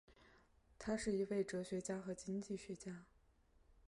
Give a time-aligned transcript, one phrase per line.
[0.79, 3.05] 他是一位哲学家和经济学家。